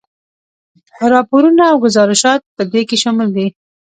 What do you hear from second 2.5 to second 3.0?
په دې کې